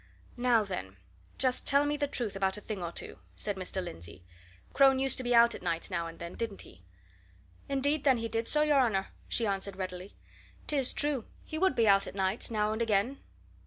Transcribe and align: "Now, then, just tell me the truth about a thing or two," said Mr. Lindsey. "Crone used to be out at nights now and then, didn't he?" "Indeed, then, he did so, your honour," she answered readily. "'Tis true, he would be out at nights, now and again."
"Now, 0.35 0.63
then, 0.63 0.97
just 1.37 1.67
tell 1.67 1.85
me 1.85 1.95
the 1.95 2.07
truth 2.07 2.35
about 2.35 2.57
a 2.57 2.61
thing 2.61 2.81
or 2.81 2.91
two," 2.91 3.19
said 3.35 3.55
Mr. 3.55 3.83
Lindsey. 3.83 4.23
"Crone 4.73 4.97
used 4.97 5.17
to 5.17 5.23
be 5.23 5.35
out 5.35 5.53
at 5.53 5.61
nights 5.61 5.91
now 5.91 6.07
and 6.07 6.17
then, 6.17 6.33
didn't 6.33 6.61
he?" 6.63 6.81
"Indeed, 7.69 8.03
then, 8.03 8.17
he 8.17 8.27
did 8.27 8.47
so, 8.47 8.63
your 8.63 8.79
honour," 8.79 9.09
she 9.27 9.45
answered 9.45 9.75
readily. 9.75 10.15
"'Tis 10.65 10.91
true, 10.91 11.25
he 11.43 11.59
would 11.59 11.75
be 11.75 11.87
out 11.87 12.07
at 12.07 12.15
nights, 12.15 12.49
now 12.49 12.73
and 12.73 12.81
again." 12.81 13.19